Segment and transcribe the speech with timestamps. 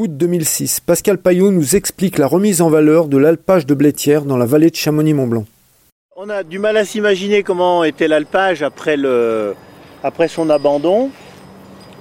[0.00, 0.80] août 2006.
[0.80, 4.70] Pascal Payot nous explique la remise en valeur de l'alpage de Blétière dans la vallée
[4.70, 5.44] de Chamonix-Mont-Blanc.
[6.16, 8.96] On a du mal à s'imaginer comment était l'alpage après,
[10.02, 11.10] après son abandon.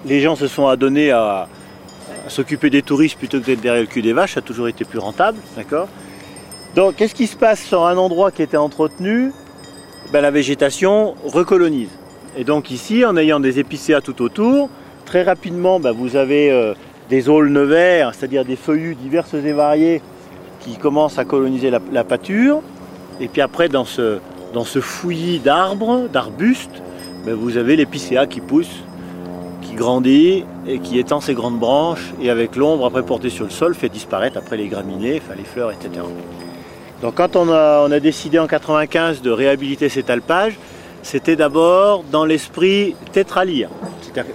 [0.05, 1.49] Les gens se sont adonnés à,
[2.29, 4.85] s'occuper des touristes plutôt que d'être derrière le cul des vaches, ça a toujours été
[4.85, 5.89] plus rentable, d'accord?
[6.75, 9.33] Donc qu'est-ce qui se passe sur un endroit qui était entretenu?
[10.13, 11.89] Ben, La végétation recolonise.
[12.37, 14.69] Et donc ici, en ayant des épicéas tout autour,
[15.05, 16.75] très rapidement, ben, vous avez euh,
[17.09, 20.01] des aulnes verts, c'est-à-dire des feuillus diverses et variés
[20.59, 22.61] qui commencent à coloniser la, pâture.
[23.19, 24.19] Et puis après, dans ce,
[24.53, 26.81] dans ce fouillis d'arbres, d'arbustes,
[27.25, 28.83] ben, vous avez l'épicéa qui pousse,
[29.61, 33.51] qui grandit et qui étend ses grandes branches et avec l'ombre après portée sur le
[33.51, 36.05] sol fait disparaître après les graminées, les fleurs, etc.
[37.01, 40.57] Donc quand on a, on a décidé en 95 de réhabiliter cet alpage,
[41.01, 43.69] c'était d'abord dans l'esprit tétralyre.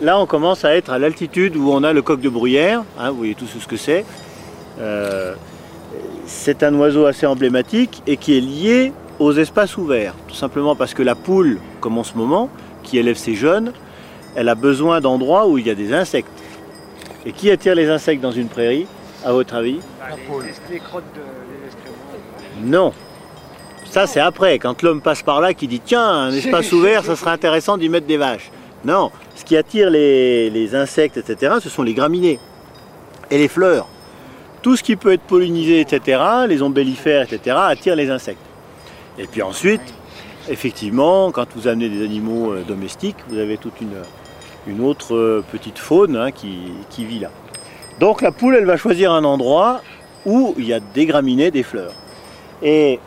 [0.01, 2.83] Là, on commence à être à l'altitude où on a le coq de bruyère.
[2.99, 4.05] Hein, vous voyez tous ce que c'est.
[4.81, 5.35] Euh,
[6.27, 10.15] c'est un oiseau assez emblématique et qui est lié aux espaces ouverts.
[10.29, 12.49] Tout simplement parce que la poule, comme en ce moment,
[12.83, 13.73] qui élève ses jeunes,
[14.35, 16.29] elle a besoin d'endroits où il y a des insectes.
[17.27, 18.87] Et qui attire les insectes dans une prairie,
[19.25, 19.79] à votre avis?
[20.01, 20.45] La poule.
[20.71, 22.93] Les, crottes de Non.
[23.87, 27.17] Ça, c'est après, quand l'homme passe par là, qui dit tiens, un espace ouvert, ça
[27.17, 28.51] serait intéressant d'y mettre des vaches.
[28.85, 32.39] Non, ce qui attire les, insectes, etc., ce sont les graminées
[33.31, 33.87] et les fleurs.
[34.63, 38.45] Tout ce qui peut être pollinisé, etc., les ombellifères, etc., attire les insectes.
[39.19, 39.83] Et puis ensuite,
[40.49, 45.79] effectivement, quand vous amenez des animaux euh, domestiques, vous avez toute une, autre euh, petite
[45.79, 47.31] faune hein, qui, qui vit là.
[48.01, 49.83] Donc la poule, elle va choisir un endroit
[50.27, 51.93] où il y a des graminées, des fleurs.
[52.63, 52.99] Et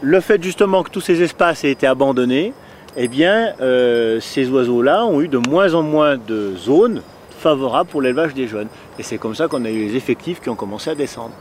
[0.00, 2.52] le fait justement que tous ces espaces aient été abandonnés,
[2.96, 7.02] eh bien, euh, ces oiseaux-là ont eu de moins en moins de zones
[7.38, 8.68] favorables pour l'élevage des jeunes.
[8.98, 11.32] Et c'est comme ça qu'on a eu les effectifs qui ont commencé à descendre.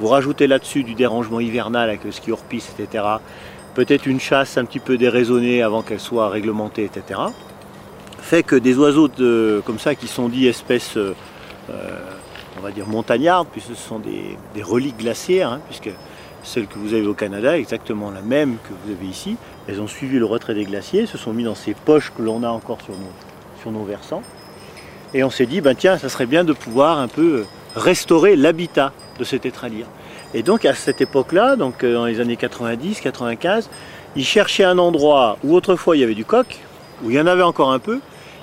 [0.00, 3.04] Vous rajoutez là-dessus du dérangement hivernal avec le ski hors piste, etc.
[3.74, 7.20] Peut-être une chasse un petit peu déraisonnée avant qu'elle soit réglementée, etc.
[8.18, 9.08] Fait que des oiseaux
[9.64, 11.12] comme ça qui sont dits espèces, euh,
[12.58, 15.90] on va dire montagnardes, puisque ce sont des, reliques glaciaires, hein, puisque
[16.42, 19.36] celle que vous avez au Canada, exactement la même que vous avez ici.
[19.68, 22.42] Elles ont suivi le retrait des glaciers, se sont mis dans ces poches que l'on
[22.42, 23.12] a encore sur nos,
[23.60, 24.22] sur nos versants.
[25.14, 27.44] Et on s'est dit, ben tiens, ça serait bien de pouvoir un peu euh,
[27.76, 29.86] restaurer l'habitat de ces tétralyres.
[30.34, 33.70] Et donc à cette époque-là, donc euh, dans les années 90, 95,
[34.16, 36.58] ils cherchaient un endroit où autrefois il y avait du coq,
[37.02, 38.00] où il y en avait encore un peu,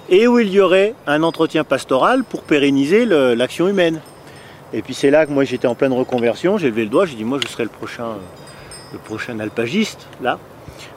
[0.09, 3.99] et où il y aurait un entretien pastoral pour pérenniser l'action humaine.
[4.73, 7.15] Et puis c'est là que moi j'étais en pleine reconversion, j'ai levé le doigt, j'ai
[7.15, 8.15] dit moi je serai le prochain,
[8.93, 10.39] le prochain alpagiste là.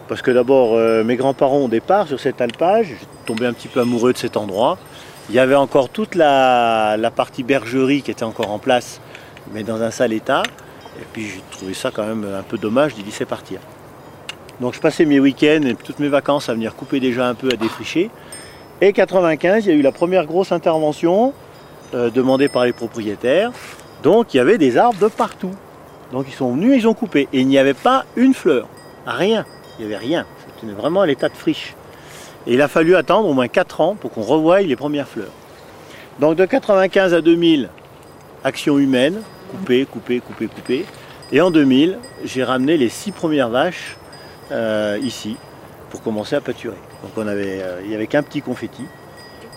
[0.09, 3.69] Parce que d'abord euh, mes grands-parents au départ sur cet alpage, j'ai tombé un petit
[3.69, 4.79] peu amoureux de cet endroit.
[5.31, 9.01] Il y avait encore toute la, partie bergerie qui était encore en place,
[9.53, 10.43] mais dans un sale état.
[11.01, 13.61] Et puis j'ai trouvé ça quand même un peu dommage d'y laisser partir.
[14.61, 17.49] Donc je passais mes week-ends et toutes mes vacances à venir couper déjà un peu,
[17.51, 18.11] à défricher.
[18.81, 21.33] Et 95, il y a eu la première grosse intervention
[21.95, 23.51] euh, demandé par les propriétaires.
[24.03, 25.53] Donc il y avait des arbres de partout.
[26.13, 27.29] Donc ils sont venus, ils ont coupé.
[27.33, 28.69] Et il n'y avait pas une fleur.
[29.07, 29.47] Rien.
[29.79, 30.27] Il n'y avait rien.
[30.61, 31.75] C'était vraiment à l'état de friche.
[32.47, 35.33] Et il a fallu attendre au moins 4 ans pour qu'on revoie les premières fleurs.
[36.21, 37.71] Donc de 95 à 2000,
[38.45, 39.21] action humaine,
[39.51, 40.85] couper, couper, couper, couper.
[41.33, 43.97] Et en 2000, j'ai ramené les 6 premières vaches
[44.53, 45.37] euh, ici
[45.91, 46.77] pour commencer à pâturer.
[47.03, 48.85] Donc on avait, euh, il n'y avait qu'un petit confetti.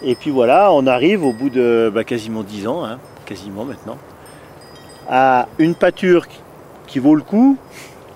[0.03, 3.97] Et puis voilà, on arrive au bout de bah, quasiment 10 ans, hein, quasiment maintenant,
[5.09, 6.25] à une pâture
[6.88, 7.57] qui vaut le coup.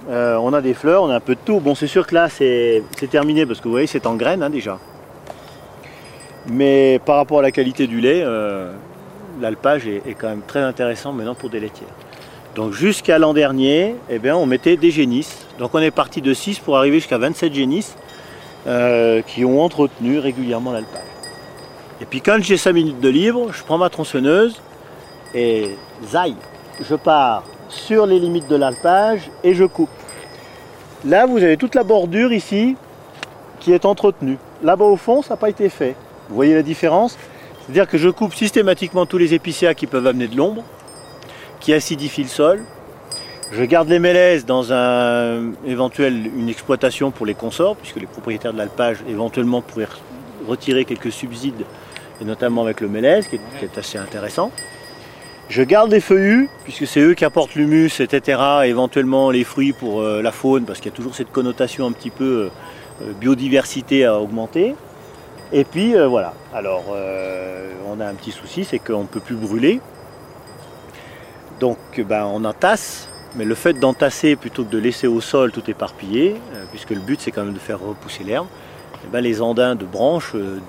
[0.09, 1.59] Euh, on a des fleurs, on a un peu de tout.
[1.59, 4.49] Bon, c'est sûr que là, c'est terminé parce que vous voyez, c'est en graines hein,
[4.49, 4.79] déjà.
[6.47, 8.73] Mais par rapport à la qualité du lait, euh,
[9.39, 11.89] l'alpage est, quand même très intéressant maintenant pour des laitières.
[12.55, 15.45] Donc jusqu'à l'an dernier, eh bien, on mettait des génisses.
[15.59, 17.95] Donc on est parti de 6 pour arriver jusqu'à 27 génisses
[18.67, 21.01] euh, qui ont entretenu régulièrement l'alpage.
[22.01, 24.59] Et puis quand j'ai 5 minutes de libre, je prends ma tronçonneuse
[25.35, 26.35] et zaï,
[26.81, 29.89] je pars sur les limites de l'alpage et je coupe.
[31.05, 32.75] Là, vous avez toute la bordure ici
[33.59, 34.37] qui est entretenue.
[34.61, 35.95] Là-bas au fond, ça n'a pas été fait.
[36.29, 37.17] Vous voyez la différence?
[37.61, 40.63] C'est-à-dire que je coupe systématiquement tous les épicéas qui peuvent amener de l'ombre,
[41.59, 42.61] qui acidifient le sol.
[43.51, 48.53] Je garde les mélèzes dans un, éventuel, une exploitation pour les consorts, puisque les propriétaires
[48.53, 49.87] de l'alpage éventuellement pourraient
[50.47, 51.65] retirer quelques subsides
[52.21, 54.51] et notamment avec le mélèze, qui est, assez intéressant.
[55.51, 59.99] Je garde les feuillus, puisque c'est eux qui apportent l'humus, etc., éventuellement les fruits pour
[59.99, 62.49] euh, la faune, parce qu'il y a toujours cette connotation un petit peu euh,
[63.01, 64.75] euh, biodiversité à augmenter.
[65.51, 66.85] Et puis voilà, alors
[67.85, 69.81] on a un petit souci, c'est qu'on ne peut plus brûler,
[71.59, 75.69] Donc ben, on entasse, mais le fait d'entasser plutôt que de laisser au sol tout
[75.69, 76.37] éparpillé,
[76.69, 78.47] puisque le but c'est quand même de faire repousser l'herbe,
[79.03, 80.61] eh ben, les andins de branches euh,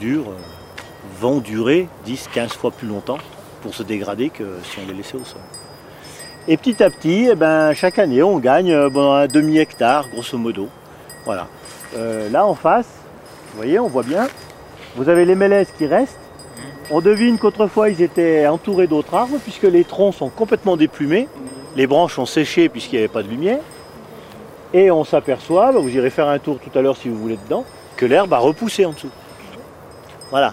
[1.21, 3.19] vont durer 10-15 fois plus longtemps
[3.63, 5.41] pour se dégrader que si on les laissait au sol.
[6.49, 10.69] Et petit à petit, eh ben, chaque année, on gagne euh, un demi-hectare, grosso modo.
[11.25, 11.47] Voilà.
[11.97, 12.89] Euh, là, en face,
[13.51, 14.27] vous voyez, on voit bien,
[14.97, 16.19] vous avez les mélèzes qui restent.
[16.91, 21.29] On devine qu'autrefois, ils étaient entourés d'autres arbres, puisque les troncs sont complètement déplumés.
[21.77, 23.61] Les branches sont séchées puisqu'il n'y avait pas de lumière.
[24.75, 27.39] Et on s'aperçoit, bah, vous irez faire un tour tout à l'heure si vous voulez
[27.45, 27.65] dedans,
[27.97, 29.11] que l'herbe a repoussé en dessous.
[30.31, 30.53] Voilà.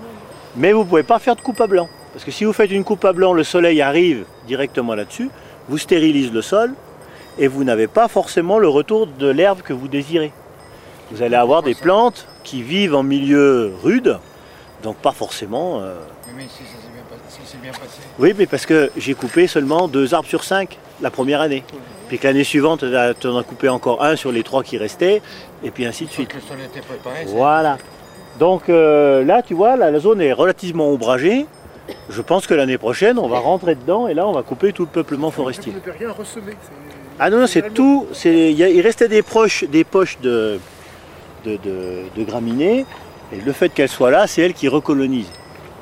[0.56, 1.90] Mais vous ne pouvez pas faire de coupe à blanc.
[2.14, 5.30] Parce que si vous faites une coupe à blanc, le soleil arrive directement là-dessus,
[5.68, 6.74] vous stérilise le sol
[7.38, 10.32] et vous n'avez pas forcément le retour de l'herbe que vous désirez.
[11.12, 14.18] Vous allez avoir des plantes qui vivent en milieu rude,
[14.84, 15.80] donc pas forcément.
[15.82, 15.96] euh,
[16.36, 18.00] Mais si ça s'est bien, pas- si c'est bien passé.
[18.18, 21.64] Oui, mais parce que j'ai coupé seulement deux arbres sur cinq la première année.
[22.08, 22.84] Puis que l'année suivante,
[23.20, 25.22] tu en as coupé encore un sur les trois qui restaient,
[25.64, 26.30] et puis ainsi de suite.
[26.30, 27.26] Que le sol était préparé.
[27.28, 27.78] Voilà.
[28.40, 31.46] Donc euh, là, tu vois, là, la zone est relativement ombragée.
[32.10, 34.84] Je pense que l'année prochaine, on va rentrer dedans et là, on va couper tout
[34.84, 35.72] le peuplement forestier.
[35.74, 36.54] Vous n'avez rien ressemé.
[37.20, 38.08] Ah non, non, c'est tout.
[38.26, 40.60] Il restait des, proches, des poches de,
[41.46, 42.86] de, de- de graminées.
[43.32, 45.32] Et le fait qu'elles soient là, c'est elles qui recolonisent.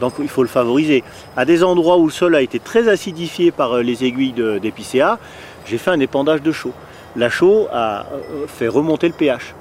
[0.01, 1.03] Donc il faut le favoriser.
[1.35, 5.17] À des endroits où le sol a été très acidifié par euh, les aiguilles d'épicéa,
[5.65, 6.73] j'ai fait un épandage de chaux.
[7.15, 9.55] La chaux a euh, fait remonter le pH.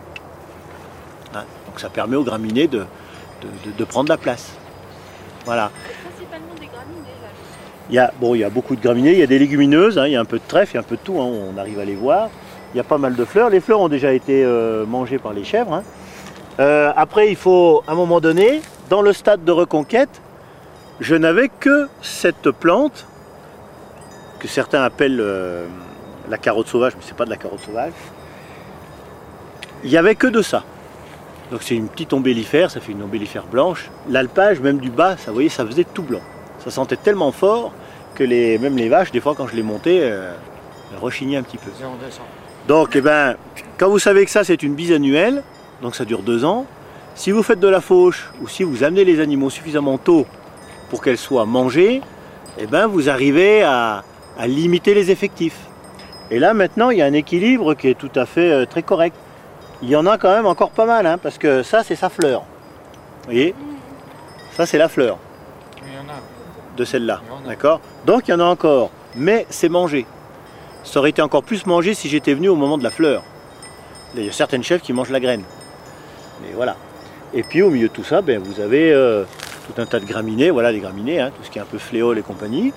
[1.35, 4.51] Hein, donc ça permet aux graminées de, de- de- de prendre la place.
[5.47, 5.71] Voilà.
[6.05, 7.29] Principalement des graminées là.
[7.89, 9.97] Il y, a, bon, il y a beaucoup de graminées, il y a des légumineuses,
[9.97, 11.21] hein, il y a un peu de trèfle, il y a un peu de tout,
[11.21, 12.29] hein, on arrive à les voir.
[12.75, 13.49] Il y a pas mal de fleurs.
[13.49, 15.73] Les fleurs ont déjà été euh, mangées par les chèvres.
[15.73, 15.83] hein.
[16.59, 18.61] Euh, après, il faut, à un moment donné,
[18.91, 20.21] dans le stade de reconquête,
[21.01, 23.07] je n'avais que cette plante,
[24.41, 25.67] que certains appellent euh,
[26.29, 27.93] la carotte sauvage, mais c'est pas de la carotte sauvage.
[29.85, 30.65] Il n'y avait que de ça.
[31.51, 33.91] Donc c'est une petite ombellifère, ça fait une ombellifère blanche.
[34.09, 36.21] L'alpage, même du bas, ça, vous voyez, ça faisait tout blanc.
[36.65, 37.73] Ça sentait tellement fort
[38.15, 40.33] que les, même les vaches, des fois, quand je les montais, euh,
[40.93, 41.71] elles rechignaient un petit peu.
[42.67, 43.37] Donc, eh ben,
[43.79, 45.43] quand vous savez que ça, c'est une bisannuelle,
[45.83, 46.67] donc ça dure deux ans,
[47.15, 50.27] si vous faites de la fauche ou si vous amenez les animaux suffisamment tôt
[50.91, 52.01] pour qu'elles soient mangées,
[52.59, 54.03] eh ben, vous arrivez à,
[54.39, 55.59] à limiter les effectifs.
[56.31, 58.83] Et là, maintenant, il y a un équilibre qui est tout à fait euh, très
[58.83, 59.15] correct.
[59.83, 62.09] Il y en a quand même encore pas mal, hein, parce que ça, c'est sa
[62.09, 62.41] fleur.
[62.41, 63.55] Vous voyez
[64.53, 65.19] Ça, c'est la fleur
[65.83, 66.17] Il y en a.
[66.77, 67.21] de celle-là.
[67.47, 70.07] D'accord Donc il y en a encore, mais c'est mangé.
[70.85, 73.23] Ça aurait été encore plus mangé si j'étais venu au moment de la fleur.
[74.15, 75.43] Il y a certaines chefs qui mangent la graine.
[76.43, 76.77] Mais voilà.
[77.35, 79.25] Et puis au milieu de tout ça, ben, vous avez euh,
[79.67, 81.79] tout un tas de graminées, voilà les graminées, hein, tout ce qui est un peu
[81.79, 82.73] fléau et compagnie.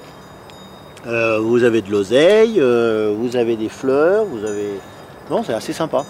[1.07, 4.80] Euh, vous avez de l'oseille, euh, vous avez des fleurs, vous avez.
[5.30, 6.04] Non, c'est assez sympa.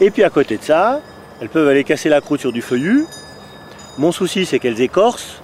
[0.00, 1.00] Et puis à côté de ça,
[1.40, 3.06] elles peuvent aller casser la croûte sur du feuillu.
[3.98, 5.42] Mon souci, c'est qu'elles écorcent.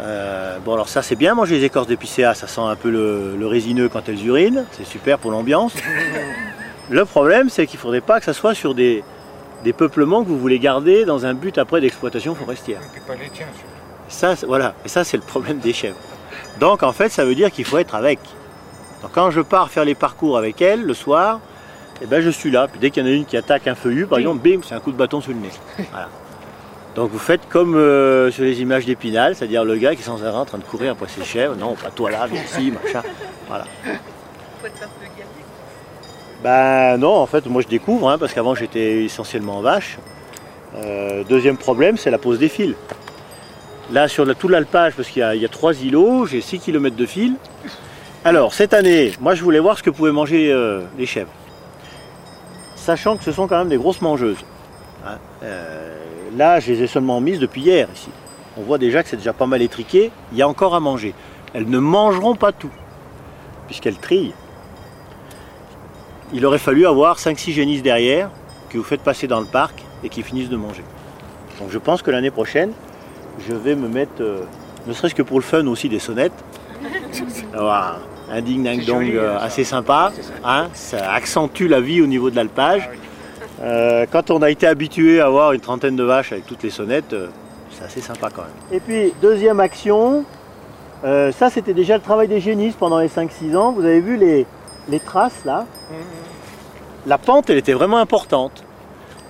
[0.00, 3.36] Euh, bon alors ça c'est bien manger les écorces d'épicéa, ça sent un peu le,
[3.38, 5.72] le résineux quand elles urinent, c'est super pour l'ambiance.
[6.90, 9.04] Le problème c'est qu'il ne faudrait pas que ça soit sur des,
[9.62, 12.80] des peuplements que vous voulez garder dans un but après d'exploitation forestière.
[12.80, 13.46] Et puis pas les tiens.
[13.54, 13.68] surtout.
[14.08, 15.96] Ça, voilà, et ça c'est le problème des chèvres.
[16.58, 18.18] Donc en fait ça veut dire qu'il faut être avec.
[19.00, 21.38] Donc quand je pars faire les parcours avec elles le soir,
[22.02, 22.66] eh ben, je suis là.
[22.68, 24.74] Puis dès qu'il y en a une qui attaque un feuillu, par exemple, bim, c'est
[24.74, 25.50] un coup de bâton sur le nez.
[25.90, 26.08] Voilà.
[26.94, 30.22] Donc vous faites comme euh, sur les images d'Épinal, c'est-à-dire le gars qui est sans
[30.24, 31.56] arrêt en train de courir après ses chèvres.
[31.56, 33.02] Non, pas toi là, viens ici, machin.
[33.48, 33.64] Voilà.
[36.42, 39.98] Ben non, en fait, moi je découvre, hein, parce qu'avant j'étais essentiellement en vache.
[40.76, 42.74] Euh, deuxième problème, c'est la pose des fils.
[43.92, 46.40] Là, sur la- tout l'alpage, parce qu'il y, a- il y a trois îlots, j'ai
[46.40, 47.34] 6 km de fil.
[48.24, 51.30] Alors, cette année, moi je voulais voir ce que pouvaient manger euh, les chèvres.
[52.84, 54.44] Sachant que ce sont quand même des grosses mangeuses.
[55.06, 55.16] hein.
[55.42, 55.96] Euh,
[56.36, 58.10] là, je les ai seulement mises depuis hier ici.
[58.58, 60.10] On voit déjà que c'est déjà pas mal étriqué.
[60.32, 61.14] Il y a encore à manger.
[61.54, 62.72] Elles ne mangeront pas tout,
[63.68, 64.34] puisqu'elles trient
[66.34, 68.28] il aurait fallu avoir 5-6 génisses derrière
[68.68, 70.82] que vous faites passer dans le parc et qui finissent de manger.
[71.60, 72.72] Donc je pense que l'année prochaine,
[73.48, 74.44] je vais me mettre, euh,
[74.86, 76.32] ne serait-ce que pour le fun aussi, des sonnettes.
[78.34, 80.12] un ding ding dong joli, euh, assez sympa.
[80.44, 82.88] Hein, ça accentue la vie au niveau de l'alpage.
[82.90, 83.62] Ah.
[83.62, 86.70] Euh, quand on a été habitué à avoir une trentaine de vaches avec toutes les
[86.70, 87.28] sonnettes, euh,
[87.70, 88.50] c'est assez sympa quand même.
[88.72, 90.24] Et puis, deuxième action,
[91.02, 93.72] ça c'était déjà le travail des génisses pendant les 5-6 ans.
[93.72, 94.46] Vous avez vu les,
[94.88, 95.66] les traces là?
[97.06, 98.64] La pente, elle était vraiment importante.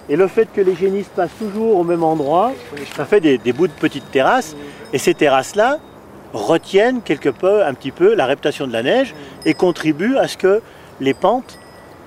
[0.09, 2.53] Et le fait que les génisses passent toujours au même endroit,
[2.95, 4.55] ça fait des, des bouts de petites terrasses.
[4.93, 5.79] Et ces terrasses-là,
[6.35, 9.15] retiennent quelque peu, un petit peu la réputation de la neige
[9.47, 10.61] et contribuent à ce que
[11.01, 11.59] les pentes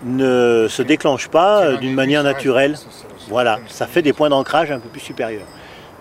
[0.04, 2.76] ne se déclenchent pas euh, d'une manière naturelle.
[3.30, 5.48] Voilà, ça fait des points d'ancrage un peu plus supérieurs.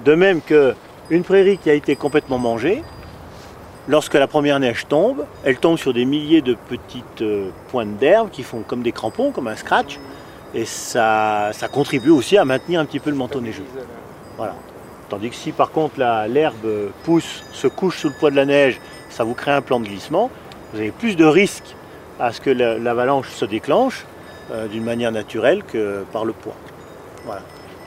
[0.05, 0.75] De même que
[1.09, 2.83] une prairie qui a été complètement mangée,
[3.89, 8.31] lorsque la première neige tombe, elle tombe sur des milliers de petites euh, pointes d'herbe
[8.31, 9.99] qui font comme des crampons, comme un scratch,
[10.53, 13.65] et ça, ça contribue aussi à maintenir un petit peu le manteau neigeux.
[14.37, 14.55] Voilà.
[15.09, 15.99] Tandis que si par contre
[16.29, 19.79] l'herbe pousse, se couche sous le poids de la neige, ça vous crée un plan
[19.81, 20.31] de glissement,
[20.73, 21.77] vous avez plus de risques
[22.19, 24.05] à ce que la- l'avalanche se déclenche
[24.53, 26.57] euh, d'une manière naturelle que par le poids.
[27.25, 27.43] Voilà.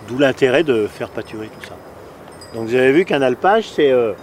[0.07, 1.75] D'où l'intérêt de faire pâturer tout ça.
[2.53, 4.13] Donc vous avez vu qu'un alpage, c'est euh,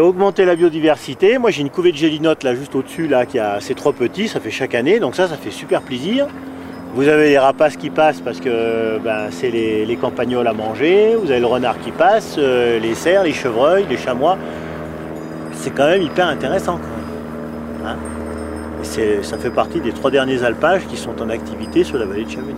[0.00, 1.38] augmenter la biodiversité.
[1.38, 4.26] Moi j'ai une couvée de gélinotes là juste au-dessus là qui a c'est trop petit,
[4.28, 6.26] ça fait chaque année, donc ça ça fait super plaisir.
[6.94, 11.16] Vous avez les rapaces qui passent parce que ben, c'est les, les campagnols à manger,
[11.16, 14.36] vous avez le renard qui passe, euh, les cerfs, les chevreuils, les chamois.
[15.54, 16.78] C'est quand même hyper intéressant
[17.84, 17.96] hein?
[19.22, 22.30] Ça fait partie des trois derniers alpages qui sont en activité sur la vallée de
[22.30, 22.56] Chamonix.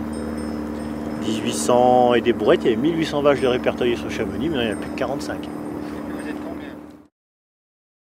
[1.23, 4.65] 1800 et des brouettes, il y avait 1800 vaches de répertoriées sur Chamonix, mais il
[4.65, 5.37] n'y en a plus que 45.